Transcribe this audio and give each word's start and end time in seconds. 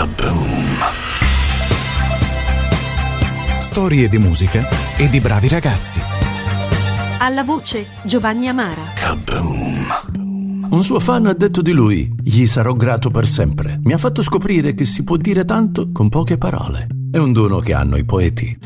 Kaboom! 0.00 0.78
Storie 3.58 4.08
di 4.08 4.16
musica 4.16 4.66
e 4.96 5.10
di 5.10 5.20
bravi 5.20 5.46
ragazzi. 5.48 6.00
Alla 7.18 7.44
voce 7.44 7.84
Giovanni 8.04 8.48
Amara. 8.48 8.80
Kaboom! 8.94 10.68
Un 10.70 10.82
suo 10.82 11.00
fan 11.00 11.26
ha 11.26 11.34
detto 11.34 11.60
di 11.60 11.72
lui, 11.72 12.10
gli 12.18 12.46
sarò 12.46 12.72
grato 12.72 13.10
per 13.10 13.26
sempre. 13.26 13.78
Mi 13.82 13.92
ha 13.92 13.98
fatto 13.98 14.22
scoprire 14.22 14.72
che 14.72 14.86
si 14.86 15.04
può 15.04 15.18
dire 15.18 15.44
tanto 15.44 15.92
con 15.92 16.08
poche 16.08 16.38
parole. 16.38 16.86
È 17.12 17.18
un 17.18 17.34
dono 17.34 17.58
che 17.58 17.74
hanno 17.74 17.98
i 17.98 18.04
poeti. 18.06 18.58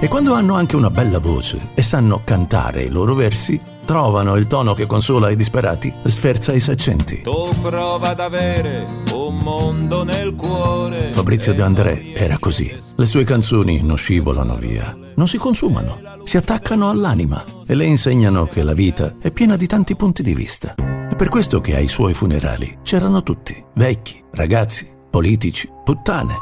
E 0.00 0.08
quando 0.08 0.34
hanno 0.34 0.54
anche 0.54 0.76
una 0.76 0.90
bella 0.90 1.18
voce 1.18 1.68
e 1.72 1.80
sanno 1.80 2.20
cantare 2.24 2.82
i 2.82 2.90
loro 2.90 3.14
versi, 3.14 3.58
trovano 3.90 4.36
il 4.36 4.46
tono 4.46 4.72
che 4.72 4.86
consola 4.86 5.30
i 5.30 5.34
disperati, 5.36 5.92
sferza 6.04 6.52
i 6.52 6.60
saccenti. 6.60 7.22
Tu 7.22 7.50
prova 7.60 8.10
ad 8.10 8.20
avere 8.20 8.86
un 9.12 9.36
mondo 9.38 10.04
nel 10.04 10.36
cuore. 10.36 11.12
Fabrizio 11.12 11.52
De 11.52 11.62
André 11.62 12.12
era 12.14 12.38
così. 12.38 12.72
Le 12.94 13.06
sue 13.06 13.24
canzoni 13.24 13.82
non 13.82 13.96
scivolano 13.96 14.54
via, 14.54 14.96
non 15.16 15.26
si 15.26 15.38
consumano, 15.38 15.98
si 16.22 16.36
attaccano 16.36 16.88
all'anima 16.88 17.42
e 17.66 17.74
le 17.74 17.84
insegnano 17.84 18.46
che 18.46 18.62
la 18.62 18.74
vita 18.74 19.16
è 19.20 19.32
piena 19.32 19.56
di 19.56 19.66
tanti 19.66 19.96
punti 19.96 20.22
di 20.22 20.34
vista. 20.34 20.74
È 20.76 21.16
per 21.16 21.28
questo 21.28 21.60
che 21.60 21.74
ai 21.74 21.88
suoi 21.88 22.14
funerali 22.14 22.78
c'erano 22.84 23.24
tutti, 23.24 23.60
vecchi, 23.74 24.22
ragazzi, 24.30 24.88
politici, 25.10 25.68
puttane, 25.84 26.36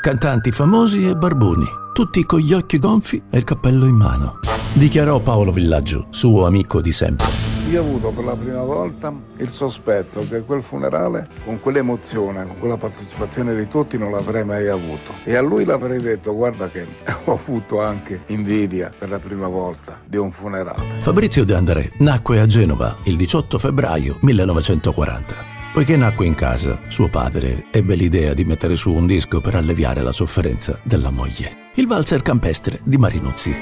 cantanti 0.00 0.52
famosi 0.52 1.08
e 1.08 1.16
barboni, 1.16 1.66
tutti 1.92 2.24
con 2.24 2.40
gli 2.40 2.52
occhi 2.52 2.78
gonfi 2.78 3.22
e 3.30 3.38
il 3.38 3.44
cappello 3.44 3.86
in 3.86 3.96
mano. 3.96 4.38
Dichiarò 4.74 5.20
Paolo 5.20 5.52
Villaggio, 5.52 6.06
suo 6.10 6.46
amico 6.46 6.80
di 6.80 6.92
sempre. 6.92 7.26
Io 7.68 7.82
ho 7.82 7.84
avuto 7.84 8.10
per 8.10 8.24
la 8.24 8.34
prima 8.34 8.62
volta 8.62 9.12
il 9.36 9.48
sospetto 9.48 10.26
che 10.28 10.42
quel 10.42 10.62
funerale, 10.62 11.28
con 11.44 11.60
quell'emozione, 11.60 12.46
con 12.46 12.58
quella 12.58 12.76
partecipazione 12.76 13.54
di 13.54 13.68
tutti, 13.68 13.96
non 13.98 14.10
l'avrei 14.10 14.44
mai 14.44 14.68
avuto. 14.68 15.12
E 15.24 15.36
a 15.36 15.40
lui 15.40 15.64
l'avrei 15.64 16.00
detto, 16.00 16.34
guarda 16.34 16.68
che 16.68 16.86
ho 17.24 17.32
avuto 17.32 17.80
anche 17.80 18.22
invidia 18.26 18.92
per 18.96 19.08
la 19.08 19.18
prima 19.18 19.46
volta 19.46 20.00
di 20.04 20.16
un 20.16 20.32
funerale. 20.32 20.82
Fabrizio 21.00 21.44
De 21.44 21.54
André 21.54 21.90
nacque 21.98 22.40
a 22.40 22.46
Genova 22.46 22.96
il 23.04 23.16
18 23.16 23.58
febbraio 23.58 24.16
1940. 24.20 25.59
Poiché 25.80 25.96
nacque 25.96 26.26
in 26.26 26.34
casa, 26.34 26.78
suo 26.88 27.08
padre 27.08 27.64
ebbe 27.70 27.94
l'idea 27.94 28.34
di 28.34 28.44
mettere 28.44 28.76
su 28.76 28.92
un 28.92 29.06
disco 29.06 29.40
per 29.40 29.54
alleviare 29.54 30.02
la 30.02 30.12
sofferenza 30.12 30.78
della 30.82 31.08
moglie. 31.08 31.70
Il 31.76 31.86
valzer 31.86 32.20
campestre 32.20 32.80
di 32.84 32.98
Marinuzzi. 32.98 33.54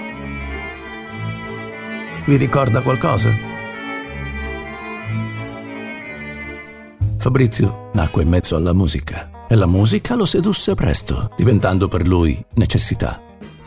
Vi 2.24 2.36
ricorda 2.36 2.82
qualcosa? 2.82 3.30
Fabrizio 7.18 7.90
nacque 7.92 8.24
in 8.24 8.28
mezzo 8.28 8.56
alla 8.56 8.72
musica 8.72 9.46
e 9.48 9.54
la 9.54 9.66
musica 9.66 10.16
lo 10.16 10.24
sedusse 10.24 10.74
presto, 10.74 11.30
diventando 11.36 11.86
per 11.86 12.04
lui 12.04 12.44
necessità. 12.54 13.22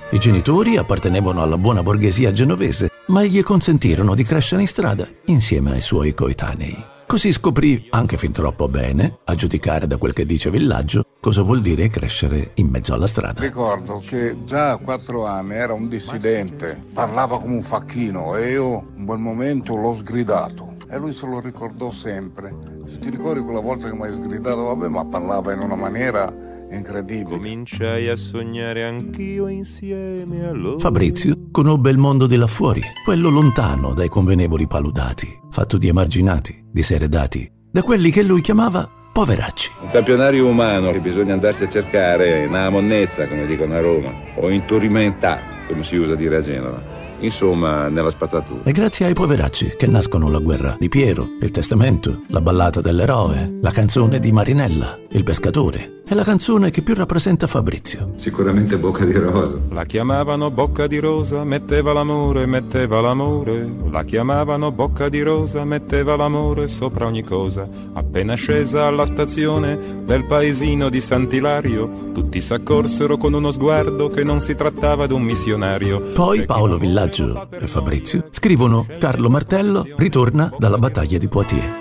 I 0.10 0.20
genitori 0.20 0.76
appartenevano 0.76 1.42
alla 1.42 1.58
buona 1.58 1.82
borghesia 1.84 2.34
genovese, 2.34 2.90
ma 3.08 3.24
gli 3.24 3.42
consentirono 3.44 4.14
di 4.14 4.24
crescere 4.24 4.60
in 4.60 4.68
strada 4.68 5.08
insieme 5.28 5.72
ai 5.72 5.82
suoi 5.82 6.14
coetanei. 6.14 7.00
Così 7.12 7.34
scoprì, 7.34 7.88
anche 7.90 8.16
fin 8.16 8.32
troppo 8.32 8.70
bene, 8.70 9.18
a 9.26 9.36
giudicare 9.36 9.86
da 9.86 9.98
quel 9.98 10.14
che 10.14 10.26
dice 10.26 10.50
Villaggio, 10.50 11.04
cosa 11.20 11.42
vuol 11.42 11.60
dire 11.60 11.90
crescere 11.90 12.52
in 12.54 12.70
mezzo 12.70 12.94
alla 12.94 13.06
strada. 13.06 13.42
Ricordo 13.42 14.00
che 14.00 14.38
già 14.46 14.72
a 14.72 14.78
quattro 14.78 15.26
anni 15.26 15.56
era 15.56 15.74
un 15.74 15.90
dissidente, 15.90 16.82
parlava 16.94 17.38
come 17.42 17.56
un 17.56 17.64
facchino 17.64 18.38
e 18.38 18.52
io 18.52 18.94
in 18.96 19.06
quel 19.06 19.20
momento 19.20 19.76
l'ho 19.76 19.94
sgridato. 19.94 20.78
E 20.90 20.98
lui 20.98 21.12
se 21.12 21.28
lo 21.28 21.42
ricordò 21.42 21.92
sempre. 21.92 22.56
Se 22.86 23.00
ti 23.00 23.10
ricordi 23.10 23.42
quella 23.42 23.60
volta 23.60 23.90
che 23.90 23.94
mi 23.94 24.04
hai 24.04 24.14
sgridato, 24.14 24.64
vabbè, 24.64 24.88
ma 24.88 25.04
parlava 25.04 25.52
in 25.52 25.60
una 25.60 25.76
maniera 25.76 26.34
incredibile. 26.72 27.36
Cominciai 27.36 28.08
a 28.08 28.16
sognare 28.16 28.86
anch'io 28.86 29.50
insieme 29.50 30.46
a 30.46 30.52
loro. 30.52 30.80
Fabrizio 30.80 31.41
conobbe 31.52 31.92
il 31.92 31.98
mondo 31.98 32.26
di 32.28 32.38
là 32.38 32.48
fuori, 32.48 32.82
quello 33.04 33.30
lontano 33.30 33.94
dai 33.94 34.08
convenevoli 34.08 34.68
paludati, 34.68 35.28
fatto 35.52 35.78
di 35.78 35.90
emarginati, 35.90 36.66
diseredati, 36.72 37.52
da 37.70 37.84
quelli 37.84 38.10
che 38.10 38.24
lui 38.24 38.42
chiamava 38.42 38.90
poveracci. 39.12 39.72
Un 39.82 39.90
campionario 39.92 40.48
umano 40.48 40.92
che 40.92 41.00
bisogna 41.00 41.34
andarsi 41.34 41.64
a 41.64 41.70
cercare 41.70 42.48
nella 42.48 42.70
monnezza, 42.70 43.28
come 43.28 43.46
dicono 43.46 43.76
a 43.76 43.82
Roma, 43.82 44.12
o 44.36 44.50
in 44.50 44.66
turimentà, 44.66 45.40
come 45.68 45.84
si 45.84 45.98
usa 45.98 46.16
dire 46.16 46.38
a 46.38 46.42
Genova. 46.42 47.00
Insomma, 47.20 47.88
nella 47.88 48.10
spazzatura. 48.10 48.64
È 48.64 48.72
grazie 48.72 49.06
ai 49.06 49.14
poveracci 49.14 49.76
che 49.78 49.86
nascono 49.86 50.30
la 50.32 50.40
guerra 50.40 50.76
di 50.80 50.90
Piero, 50.90 51.28
il 51.40 51.52
testamento, 51.52 52.22
la 52.30 52.42
ballata 52.42 52.82
dell'eroe, 52.82 53.60
la 53.62 53.70
canzone 53.70 54.18
di 54.18 54.32
Marinella, 54.32 54.98
il 55.12 55.24
pescatore 55.24 56.01
e 56.12 56.14
la 56.14 56.24
canzone 56.26 56.72
che 56.72 56.82
più 56.82 56.94
rappresenta 56.94 57.48
Fabrizio. 57.48 58.12
Sicuramente 58.18 58.78
bocca 58.78 59.06
di 59.06 59.14
rosa. 59.14 59.58
La 59.70 59.86
chiamavano 59.86 60.52
bocca 60.52 60.86
di 60.86 61.00
rosa, 61.00 61.46
metteva 61.46 61.94
l'amore, 61.94 62.46
metteva 62.46 63.00
l'amore. 63.00 63.66
La 63.90 64.04
chiamavano 64.04 64.74
bocca 64.74 65.08
di 65.08 65.22
rosa, 65.22 65.64
metteva 65.64 66.18
l'amore 66.18 66.68
sopra 66.68 67.06
ogni 67.06 67.24
cosa. 67.24 67.66
Appena 67.94 68.36
scesa 68.36 68.88
alla 68.88 69.06
stazione 69.06 70.04
del 70.04 70.26
paesino 70.26 70.90
di 70.90 71.00
Sant'Ilario, 71.00 72.12
tutti 72.12 72.42
s'accorsero 72.42 73.16
con 73.16 73.32
uno 73.32 73.52
sguardo 73.52 74.10
che 74.10 74.26
non 74.26 74.42
si 74.42 74.54
trattava 74.54 75.08
di 75.08 75.14
un 75.14 75.22
missionario. 75.22 76.02
Poi 76.14 76.44
Paolo 76.46 76.78
Villaggio 76.78 77.48
e 77.52 77.68
Fabrizio 77.68 78.26
scrivono 78.32 78.86
Carlo 79.00 79.30
Martello 79.30 79.88
ritorna 79.96 80.52
dalla 80.58 80.78
battaglia 80.78 81.18
di 81.18 81.30
Poitiers. 81.30 81.81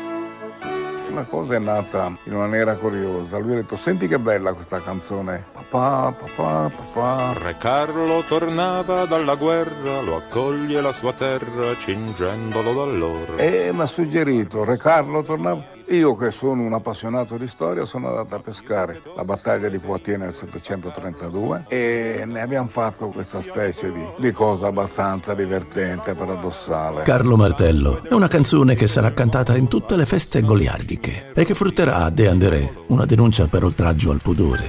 Una 1.10 1.24
cosa 1.24 1.56
è 1.56 1.58
nata 1.58 2.12
in 2.24 2.34
una 2.34 2.46
maniera 2.46 2.74
curiosa. 2.74 3.36
Lui 3.38 3.52
ha 3.52 3.56
detto, 3.56 3.74
senti 3.74 4.06
che 4.06 4.20
bella 4.20 4.52
questa 4.52 4.80
canzone. 4.80 5.44
Papà, 5.52 6.14
papà, 6.16 6.70
papà. 6.70 7.32
Re 7.32 7.56
Carlo 7.58 8.22
tornava 8.26 9.06
dalla 9.06 9.34
guerra, 9.34 10.00
lo 10.00 10.16
accoglie 10.16 10.80
la 10.80 10.92
sua 10.92 11.12
terra, 11.12 11.76
cingendolo 11.76 12.72
dall'oro. 12.72 13.36
E 13.36 13.70
mi 13.72 13.80
ha 13.80 13.86
suggerito, 13.86 14.64
Re 14.64 14.76
Carlo 14.76 15.22
tornava. 15.22 15.78
Io 15.90 16.14
che 16.14 16.30
sono 16.30 16.62
un 16.62 16.72
appassionato 16.72 17.36
di 17.36 17.48
storia 17.48 17.84
sono 17.84 18.10
andato 18.10 18.36
a 18.36 18.38
pescare 18.38 19.02
la 19.16 19.24
battaglia 19.24 19.68
di 19.68 19.80
Poitiers 19.80 20.20
nel 20.20 20.32
732 20.32 21.64
e 21.66 22.22
ne 22.26 22.40
abbiamo 22.40 22.68
fatto 22.68 23.08
questa 23.08 23.40
specie 23.40 23.90
di, 23.90 24.04
di 24.18 24.30
cosa 24.30 24.68
abbastanza 24.68 25.34
divertente, 25.34 26.14
paradossale. 26.14 27.02
Carlo 27.02 27.36
Martello 27.36 28.04
è 28.04 28.14
una 28.14 28.28
canzone 28.28 28.76
che 28.76 28.86
sarà 28.86 29.12
cantata 29.12 29.56
in 29.56 29.66
tutte 29.66 29.96
le 29.96 30.06
feste 30.06 30.42
goliardiche 30.42 31.32
e 31.34 31.44
che 31.44 31.54
frutterà 31.54 32.04
a 32.04 32.10
De 32.10 32.28
André 32.28 32.72
una 32.86 33.04
denuncia 33.04 33.48
per 33.48 33.64
oltraggio 33.64 34.12
al 34.12 34.20
pudore. 34.22 34.68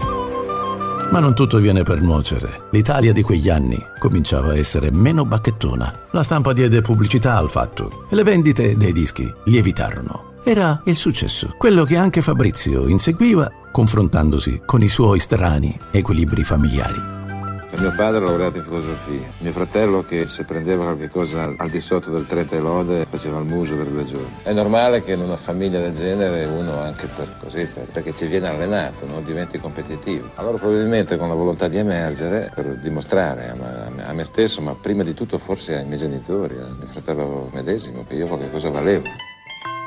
Ma 1.12 1.20
non 1.20 1.36
tutto 1.36 1.60
viene 1.60 1.84
per 1.84 2.02
nuocere. 2.02 2.70
L'Italia 2.72 3.14
di 3.14 3.22
quegli 3.22 3.50
anni 3.50 3.78
cominciava 4.00 4.54
a 4.54 4.58
essere 4.58 4.90
meno 4.90 5.24
bacchettona. 5.24 6.08
La 6.14 6.24
stampa 6.24 6.52
diede 6.52 6.82
pubblicità 6.82 7.38
al 7.38 7.52
fatto 7.52 8.08
e 8.10 8.16
le 8.16 8.24
vendite 8.24 8.76
dei 8.76 8.92
dischi 8.92 9.32
lievitarono. 9.46 10.31
Era 10.44 10.82
il 10.86 10.96
successo, 10.96 11.54
quello 11.58 11.84
che 11.84 11.98
anche 11.98 12.22
Fabrizio 12.22 12.88
inseguiva 12.88 13.52
confrontandosi 13.72 14.62
con 14.66 14.82
i 14.82 14.88
suoi 14.88 15.20
strani 15.20 15.78
equilibri 15.92 16.44
familiari. 16.44 17.20
Mio 17.78 17.94
padre 17.96 18.18
è 18.18 18.22
laureato 18.22 18.58
in 18.58 18.64
filosofia. 18.64 19.28
Mio 19.40 19.52
fratello 19.52 20.04
che 20.04 20.28
se 20.28 20.44
prendeva 20.44 20.84
qualche 20.84 21.10
cosa 21.10 21.54
al 21.56 21.70
di 21.70 21.80
sotto 21.80 22.12
del 22.12 22.26
30 22.26 22.56
e 22.56 22.60
lode 22.60 23.06
faceva 23.10 23.40
il 23.40 23.46
muso 23.46 23.76
per 23.76 23.86
due 23.86 24.04
giorni. 24.04 24.36
È 24.44 24.52
normale 24.52 25.02
che 25.04 25.14
in 25.14 25.22
una 25.22 25.38
famiglia 25.38 25.80
del 25.80 25.94
genere 25.94 26.46
uno 26.46 26.80
anche 26.80 27.08
per 27.08 27.28
così, 27.40 27.66
per- 27.66 27.88
perché 27.92 28.14
ci 28.14 28.26
viene 28.26 28.50
allenato, 28.50 29.06
no? 29.08 29.22
diventi 29.22 29.58
competitivo. 29.58 30.32
Allora 30.36 30.58
probabilmente 30.58 31.18
con 31.18 31.30
la 31.30 31.34
volontà 31.34 31.68
di 31.68 31.78
emergere 31.78 32.52
per 32.54 32.78
dimostrare 32.78 33.50
a 33.50 33.56
me, 33.56 34.04
a 34.04 34.10
a 34.10 34.14
me 34.14 34.26
stesso, 34.26 34.60
ma 34.62 34.76
prima 34.80 35.04
di 35.04 35.14
tutto 35.14 35.38
forse 35.38 35.78
ai 35.78 35.86
miei 35.86 35.98
genitori, 35.98 36.56
al 36.56 36.76
mio 36.78 36.88
fratello 36.88 37.50
medesimo, 37.54 38.06
che 38.08 38.16
io 38.16 38.28
qualche 38.28 38.52
cosa 38.52 38.70
valevo. 38.70 39.08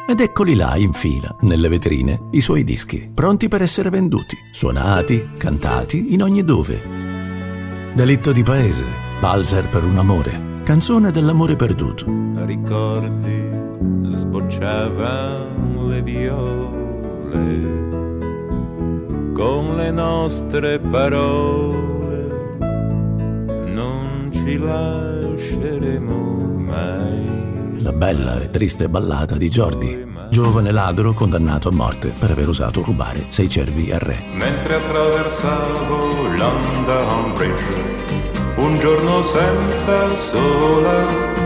Ed 0.07 0.21
eccoli 0.21 0.55
là 0.55 0.77
in 0.77 0.93
fila, 0.93 1.35
nelle 1.41 1.69
vetrine, 1.69 2.29
i 2.33 2.41
suoi 2.41 2.63
dischi, 2.63 3.11
pronti 3.13 3.49
per 3.49 3.63
essere 3.63 3.91
venduti, 3.91 4.37
suonati, 4.53 5.31
cantati 5.39 6.13
in 6.13 6.23
ogni 6.23 6.45
dove. 6.45 6.83
Delitto 7.95 8.33
di 8.33 8.43
paese, 8.43 8.85
valzer 9.21 9.69
per 9.69 9.85
un 9.85 9.99
amore, 9.99 10.63
canzone 10.65 11.11
dell'amore 11.11 11.57
perduto. 11.57 12.05
Ricordi 12.45 13.51
sbocciavan 14.05 15.89
le 15.89 16.03
viole 16.03 17.85
con 19.35 19.75
le 19.75 19.91
nostre 19.91 20.79
parole 20.79 22.57
non 23.67 24.31
ci 24.33 24.57
lasceremo 24.57 26.17
mai. 26.57 27.34
La 27.85 27.93
bella 27.93 28.41
e 28.41 28.49
triste 28.49 28.89
ballata 28.89 29.37
di 29.37 29.51
Jordi, 29.51 30.07
giovane 30.31 30.73
ladro 30.73 31.13
condannato 31.13 31.69
a 31.69 31.73
morte 31.73 32.15
per 32.19 32.31
aver 32.31 32.49
osato 32.49 32.83
rubare 32.83 33.27
sei 33.29 33.47
cervi 33.47 33.93
al 33.93 34.01
re. 34.01 34.23
Mentre 34.33 34.77
attraversavo 34.77 36.35
London 36.35 37.33
Bridge 37.35 38.55
un 38.57 38.79
giorno 38.79 39.21
senza 39.21 40.09
sole 40.17 41.44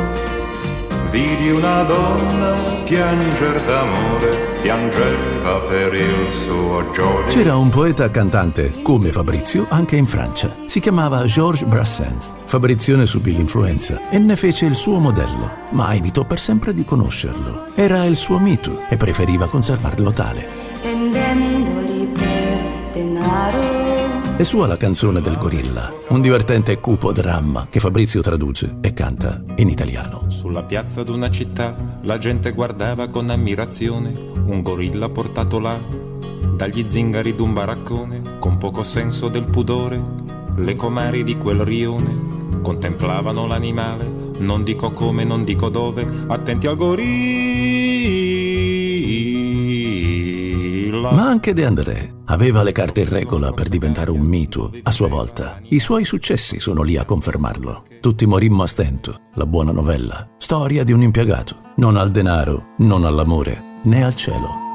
vidi 1.10 1.50
una 1.50 1.82
donna 1.82 2.54
pianger 2.84 3.62
d'amore 3.62 4.56
piangeva 4.60 5.60
per 5.60 5.94
il 5.94 6.30
suo 6.30 6.90
Giorgio. 6.92 7.28
C'era 7.28 7.56
un 7.56 7.68
poeta 7.68 8.10
cantante, 8.10 8.82
come 8.82 9.10
Fabrizio, 9.10 9.66
anche 9.68 9.96
in 9.96 10.06
Francia. 10.06 10.54
Si 10.66 10.80
chiamava 10.80 11.24
Georges 11.24 11.68
Brassens. 11.68 12.32
Fabrizio 12.44 12.96
ne 12.96 13.06
subì 13.06 13.34
l'influenza 13.34 14.08
e 14.08 14.18
ne 14.18 14.36
fece 14.36 14.66
il 14.66 14.74
suo 14.74 14.98
modello, 14.98 15.50
ma 15.70 15.94
evitò 15.94 16.24
per 16.24 16.40
sempre 16.40 16.74
di 16.74 16.84
conoscerlo. 16.84 17.66
Era 17.74 18.04
il 18.04 18.16
suo 18.16 18.38
mito 18.38 18.80
e 18.88 18.96
preferiva 18.96 19.48
conservarlo 19.48 20.12
tale. 20.12 20.46
denaro. 20.82 21.87
È 24.36 24.42
sua 24.42 24.66
la 24.66 24.76
canzone 24.76 25.20
del 25.20 25.38
gorilla, 25.38 25.92
un 26.08 26.20
divertente 26.20 26.72
e 26.72 26.80
cupo 26.80 27.12
dramma 27.12 27.68
che 27.70 27.78
Fabrizio 27.78 28.20
traduce 28.22 28.78
e 28.80 28.92
canta 28.92 29.40
in 29.56 29.68
italiano. 29.68 30.24
Sulla 30.26 30.64
piazza 30.64 31.04
d'una 31.04 31.30
città 31.30 31.76
la 32.02 32.18
gente 32.18 32.50
guardava 32.50 33.06
con 33.08 33.30
ammirazione 33.30 34.12
un 34.46 34.62
gorilla 34.62 35.08
portato 35.08 35.60
là 35.60 35.78
dagli 36.56 36.86
zingari 36.88 37.36
d'un 37.36 37.52
baraccone 37.52 38.38
con 38.40 38.58
poco 38.58 38.82
senso 38.82 39.28
del 39.28 39.44
pudore. 39.44 40.02
Le 40.56 40.74
comari 40.74 41.22
di 41.22 41.38
quel 41.38 41.60
rione 41.60 42.60
contemplavano 42.62 43.46
l'animale, 43.46 44.10
non 44.38 44.64
dico 44.64 44.90
come, 44.90 45.22
non 45.22 45.44
dico 45.44 45.68
dove, 45.68 46.04
attenti 46.26 46.66
al 46.66 46.74
gorilla. 46.74 47.47
Ma 51.12 51.28
anche 51.28 51.52
De 51.52 51.64
André 51.64 52.14
aveva 52.26 52.62
le 52.62 52.72
carte 52.72 53.00
in 53.00 53.08
regola 53.08 53.52
per 53.52 53.68
diventare 53.68 54.10
un 54.10 54.20
mito 54.20 54.72
a 54.82 54.90
sua 54.90 55.08
volta. 55.08 55.60
I 55.68 55.78
suoi 55.78 56.04
successi 56.04 56.60
sono 56.60 56.82
lì 56.82 56.96
a 56.96 57.04
confermarlo. 57.04 57.84
Tutti 58.00 58.26
morimmo 58.26 58.62
a 58.62 58.66
stento, 58.66 59.22
la 59.34 59.46
buona 59.46 59.72
novella, 59.72 60.28
storia 60.38 60.84
di 60.84 60.92
un 60.92 61.02
impiegato, 61.02 61.72
non 61.76 61.96
al 61.96 62.10
denaro, 62.10 62.74
non 62.78 63.04
all'amore, 63.04 63.80
né 63.84 64.04
al 64.04 64.14
cielo. 64.14 64.67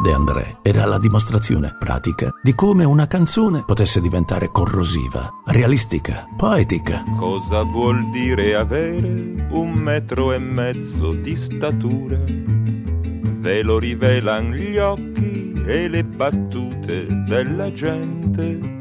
De 0.00 0.12
André 0.12 0.58
era 0.62 0.86
la 0.86 0.96
dimostrazione 0.96 1.74
pratica 1.76 2.30
di 2.40 2.54
come 2.54 2.84
una 2.84 3.08
canzone 3.08 3.64
potesse 3.66 4.00
diventare 4.00 4.48
corrosiva, 4.52 5.28
realistica, 5.46 6.24
poetica. 6.36 7.02
Cosa 7.16 7.64
vuol 7.64 8.08
dire 8.10 8.54
avere 8.54 9.48
un 9.50 9.72
metro 9.72 10.32
e 10.32 10.38
mezzo 10.38 11.12
di 11.12 11.34
statura? 11.34 12.16
Ve 12.16 13.62
lo 13.62 13.80
rivelan 13.80 14.52
gli 14.52 14.78
occhi 14.78 15.60
e 15.66 15.88
le 15.88 16.04
battute 16.04 17.24
della 17.26 17.72
gente. 17.72 18.76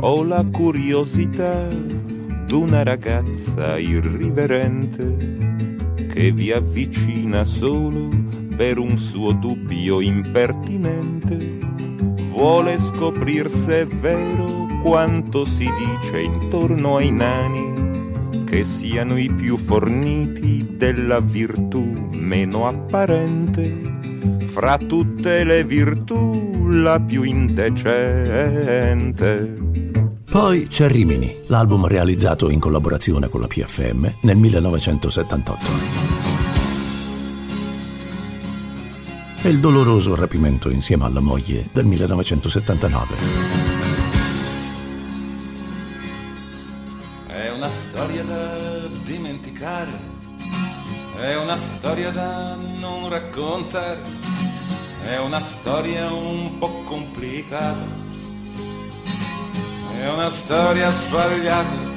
Ho 0.00 0.24
la 0.24 0.42
curiosità 0.50 1.68
d'una 1.68 2.82
ragazza 2.82 3.76
irriverente 3.76 5.34
che 6.08 6.32
vi 6.32 6.50
avvicina 6.50 7.44
solo 7.44 8.08
per 8.56 8.78
un 8.78 8.96
suo 8.96 9.32
dubbio 9.32 10.00
impertinente. 10.00 11.58
Vuole 12.30 12.78
scoprir 12.78 13.50
se 13.50 13.82
è 13.82 13.86
vero 13.86 14.66
quanto 14.82 15.44
si 15.44 15.68
dice 15.78 16.20
intorno 16.20 16.96
ai 16.96 17.10
nani, 17.10 18.44
che 18.44 18.64
siano 18.64 19.18
i 19.18 19.30
più 19.30 19.56
forniti 19.56 20.66
della 20.76 21.20
virtù 21.20 22.08
meno 22.12 22.66
apparente. 22.66 23.94
Fra 24.46 24.78
tutte 24.78 25.44
le 25.44 25.62
virtù 25.64 26.66
la 26.68 26.98
più 27.00 27.22
indecente. 27.22 28.64
Poi 30.30 30.66
c'è 30.68 30.88
Rimini, 30.88 31.34
l'album 31.46 31.86
realizzato 31.86 32.50
in 32.50 32.60
collaborazione 32.60 33.28
con 33.28 33.40
la 33.40 33.46
PFM 33.46 34.10
nel 34.22 34.36
1978. 34.36 36.35
E 39.46 39.50
il 39.50 39.60
doloroso 39.60 40.16
rapimento 40.16 40.70
insieme 40.70 41.04
alla 41.04 41.20
moglie 41.20 41.68
del 41.72 41.84
1979. 41.84 43.14
È 47.28 47.52
una 47.52 47.68
storia 47.68 48.24
da 48.24 48.88
dimenticare, 49.04 49.92
è 51.20 51.36
una 51.36 51.54
storia 51.54 52.10
da 52.10 52.56
non 52.56 53.08
raccontare, 53.08 54.00
è 55.04 55.18
una 55.18 55.38
storia 55.38 56.12
un 56.12 56.58
po' 56.58 56.82
complicata, 56.82 57.86
è 59.96 60.10
una 60.10 60.28
storia 60.28 60.90
sbagliata. 60.90 61.94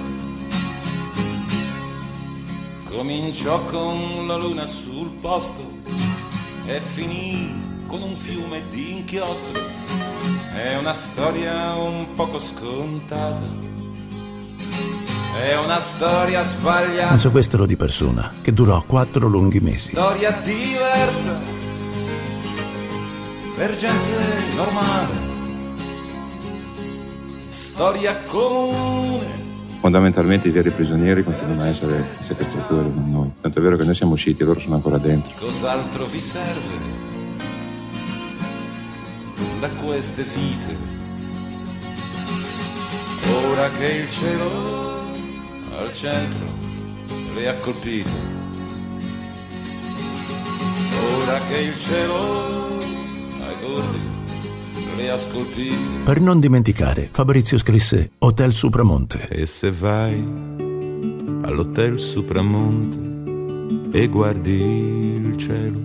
Cominciò 2.90 3.66
con 3.66 4.28
la 4.28 4.36
luna 4.36 4.68
sul 4.68 5.10
posto 5.19 6.19
e 6.66 6.80
finì 6.80 7.84
con 7.88 8.02
un 8.02 8.16
fiume 8.16 8.62
di 8.70 8.98
inchiostro. 8.98 9.62
È 10.54 10.78
una 10.78 10.94
storia 10.94 11.74
un 11.76 12.12
poco 12.12 12.40
scontata. 12.40 13.42
È 15.40 15.58
una 15.58 15.80
storia 15.80 16.44
sbagliata. 16.44 17.14
Un 17.14 17.20
sequestro 17.20 17.66
di 17.66 17.76
persona 17.76 18.34
che 18.42 18.54
durò 18.54 18.84
quattro 18.86 19.28
lunghi 19.28 19.60
mesi. 19.60 19.90
Storia 19.90 20.32
diversa 20.32 21.40
per 23.56 23.76
gente 23.76 24.56
normale. 24.56 25.28
Storia 27.50 28.18
comune 28.28 29.40
Fondamentalmente 29.80 30.50
i 30.50 30.52
veri 30.52 30.72
prigionieri 30.72 31.24
continuano 31.24 31.62
a 31.62 31.68
essere 31.68 32.06
sequestratori, 32.14 32.90
non 32.94 33.12
noi. 33.12 33.31
Tanto 33.40 33.60
è 33.60 33.62
vero 33.62 33.78
che 33.78 33.86
noi 33.86 33.96
siamo 33.96 34.14
usciti 34.14 34.44
loro 34.44 34.60
sono 34.60 34.76
ancora 34.76 34.98
dentro. 34.98 35.31
Cos'altro 35.38 36.06
vi 36.06 36.20
serve 36.20 37.08
da 39.62 39.70
queste 39.70 40.24
vite? 40.24 40.76
Ora 43.46 43.70
che 43.70 43.86
il 43.86 44.10
cielo 44.10 45.00
al 45.80 45.94
centro 45.94 46.46
le 47.36 47.48
ha 47.48 47.54
colpite. 47.56 48.10
Ora 51.22 51.40
che 51.50 51.58
il 51.58 51.78
cielo 51.78 52.59
scolpite. 55.18 56.04
Per 56.04 56.20
non 56.20 56.40
dimenticare, 56.40 57.10
Fabrizio 57.12 57.58
scrisse 57.58 58.12
Hotel 58.20 58.54
Supramonte. 58.54 59.28
E 59.30 59.46
se 59.46 59.72
vai 59.72 60.24
all'hotel 61.42 62.00
Supramonte 62.00 63.98
e 63.98 64.08
guardi 64.08 64.52
il 64.52 65.38
cielo, 65.38 65.80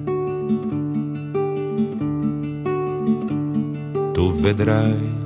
tu 4.13 4.33
vedrai 4.41 5.23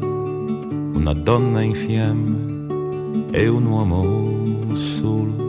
una 0.94 1.12
donna 1.12 1.60
in 1.62 1.74
fiamme 1.74 3.30
e 3.30 3.48
un 3.48 3.66
uomo 3.66 4.74
solo. 4.74 5.46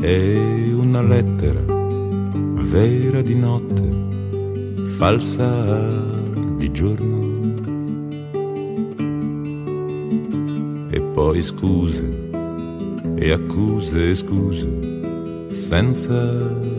E 0.00 0.72
una 0.74 1.00
lettera 1.00 1.62
vera 2.64 3.22
di 3.22 3.34
notte 3.34 4.13
falsa 4.96 5.50
di 6.56 6.70
giorno. 6.70 7.32
E 10.88 11.00
poi 11.12 11.42
scuse 11.42 12.30
e 13.16 13.32
accuse 13.32 14.10
e 14.10 14.14
scuse 14.14 15.50
senza 15.50 16.16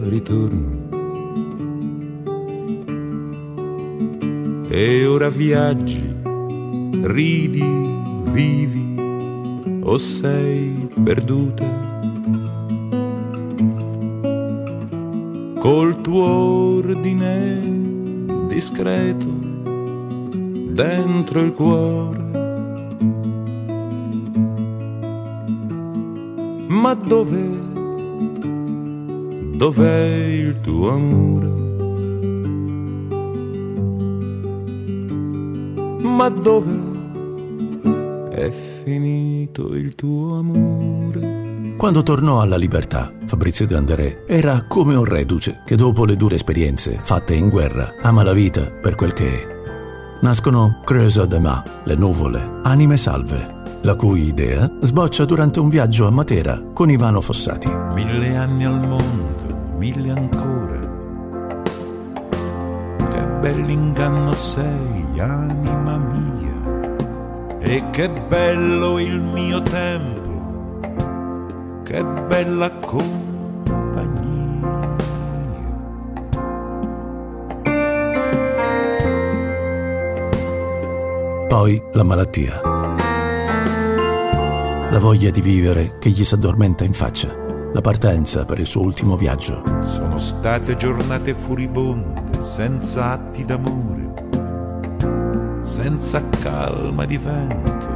ritorno. 0.07 0.84
E 4.69 5.05
ora 5.05 5.29
viaggi, 5.29 6.03
ridi, 7.01 7.63
vivi 8.31 8.95
o 9.84 9.98
sei 9.98 10.88
perduta. 11.03 11.84
Col 15.60 16.00
tuo 16.01 16.24
ordine 16.24 17.75
discreto 18.55 19.27
dentro 20.71 21.41
il 21.41 21.51
cuore. 21.51 22.24
Ma 26.67 26.93
dov'è, 26.93 27.50
dov'è 29.57 30.05
il 30.45 30.62
tuo 30.62 30.89
amore? 30.89 31.47
Ma 36.00 36.29
dov'è, 36.29 36.79
è 38.29 38.50
finito 38.83 39.75
il 39.75 39.95
tuo 39.95 40.38
amore? 40.38 41.74
Quando 41.75 42.03
tornò 42.03 42.39
alla 42.39 42.55
libertà, 42.55 43.12
Fabrizio 43.27 43.65
De 43.65 43.75
André 43.75 44.24
era 44.27 44.65
come 44.67 44.96
un 44.96 45.03
reduce 45.03 45.62
che 45.65 45.75
dopo 45.75 46.05
le 46.05 46.15
dure 46.15 46.36
esperienze 46.36 47.00
fatte 47.01 47.34
in 47.34 47.50
guerra 47.50 47.96
ama 48.01 48.24
la 48.24 48.34
vita 48.34 48.70
per 48.70 48.96
quel 48.96 49.13
che 49.13 49.27
è. 49.27 49.53
Nascono 50.22 50.79
Creusa 50.84 51.25
de 51.25 51.39
Ma, 51.39 51.63
le 51.84 51.96
nuvole, 51.96 52.60
anime 52.63 52.98
salve, 52.98 53.79
la 53.82 53.96
cui 53.96 54.27
idea 54.27 54.72
sboccia 54.82 55.25
durante 55.25 55.60
un 55.60 55.70
viaggio 55.70 56.08
a 56.08 56.12
Matera 56.12 56.62
con 56.74 56.89
Ivano 56.89 57.20
Fossati. 57.22 57.70
Mille 57.94 58.36
anni 58.36 58.65
al 58.65 58.88
mondo, 58.88 59.75
mille 59.77 60.12
ancora. 60.12 60.79
Che 63.10 63.24
bell'inganno 63.41 64.34
sei, 64.34 65.20
anima 65.20 65.98
mia. 65.98 66.53
E 67.60 67.89
che 67.89 68.10
bello 68.27 69.00
il 69.00 69.20
mio 69.20 69.62
tempo, 69.63 70.25
che 71.95 72.03
bella 72.03 72.69
compagnia. 72.79 73.13
Poi 81.47 81.81
la 81.93 82.03
malattia. 82.03 82.59
La 84.91 84.99
voglia 84.99 85.29
di 85.29 85.39
vivere 85.39 85.97
che 85.99 86.09
gli 86.09 86.25
si 86.25 86.33
addormenta 86.33 86.83
in 86.83 86.93
faccia. 86.93 87.33
La 87.71 87.81
partenza 87.81 88.43
per 88.43 88.59
il 88.59 88.65
suo 88.65 88.81
ultimo 88.81 89.15
viaggio. 89.15 89.63
Sono 89.83 90.17
state 90.17 90.75
giornate 90.75 91.33
furibonde, 91.33 92.41
senza 92.41 93.11
atti 93.11 93.45
d'amore, 93.45 94.13
senza 95.61 96.21
calma 96.39 97.05
di 97.05 97.17
vento. 97.17 97.94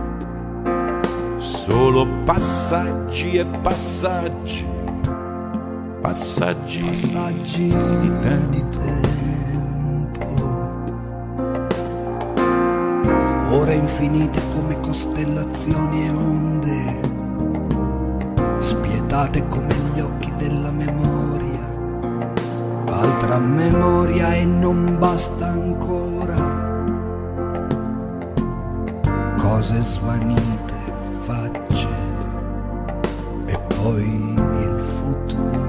Solo 1.70 2.08
passaggi 2.26 3.38
e 3.38 3.46
passaggi, 3.46 4.66
passaggi, 6.02 6.82
Passaggi 6.82 7.68
di 7.68 8.10
tempo. 8.24 8.50
di 8.50 8.64
tempo. 8.70 10.26
Ore 13.52 13.74
infinite 13.76 14.42
come 14.52 14.80
costellazioni 14.80 16.06
e 16.06 16.10
onde, 16.10 17.00
spietate 18.58 19.48
come 19.50 19.76
gli 19.94 20.00
occhi 20.00 20.34
della 20.38 20.72
memoria. 20.72 21.68
Altra 22.88 23.38
memoria 23.38 24.34
e 24.34 24.44
non 24.44 24.98
basta 24.98 25.46
ancora. 25.46 26.68
Cose 29.38 29.80
svanite, 29.82 30.69
poi 33.90 34.04
il 34.04 34.84
futuro. 35.02 35.68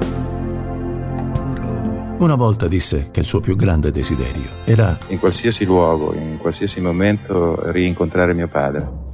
Una 2.19 2.35
volta 2.35 2.69
disse 2.69 3.09
che 3.11 3.21
il 3.21 3.27
suo 3.27 3.41
più 3.41 3.57
grande 3.57 3.91
desiderio 3.91 4.49
era 4.65 4.99
In 5.09 5.19
qualsiasi 5.19 5.65
luogo, 5.65 6.13
in 6.15 6.37
qualsiasi 6.39 6.81
momento, 6.81 7.71
rincontrare 7.71 8.35
mio 8.35 8.49
padre. 8.49 9.09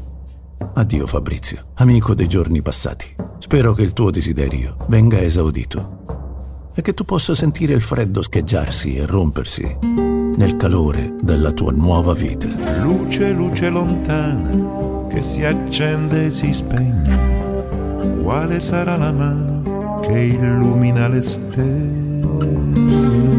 Addio 0.74 1.06
Fabrizio, 1.06 1.68
amico 1.74 2.14
dei 2.14 2.26
giorni 2.26 2.60
passati. 2.62 3.14
Spero 3.38 3.72
che 3.74 3.82
il 3.82 3.92
tuo 3.92 4.10
desiderio 4.10 4.76
venga 4.88 5.20
esaudito 5.20 6.70
e 6.74 6.82
che 6.82 6.92
tu 6.94 7.04
possa 7.04 7.34
sentire 7.34 7.72
il 7.74 7.80
freddo 7.80 8.22
scheggiarsi 8.22 8.96
e 8.96 9.06
rompersi 9.06 9.78
nel 9.80 10.56
calore 10.56 11.14
della 11.22 11.52
tua 11.52 11.70
nuova 11.70 12.12
vita. 12.12 12.48
Luce, 12.82 13.30
luce 13.30 13.70
lontana 13.70 15.06
che 15.08 15.22
si 15.22 15.44
accende 15.44 16.26
e 16.26 16.30
si 16.30 16.52
spegne. 16.52 17.55
Quale 18.22 18.60
sarà 18.60 18.96
la 18.96 19.12
mano 19.12 20.00
che 20.00 20.18
illumina 20.18 21.08
le 21.08 21.22
stelle? 21.22 23.35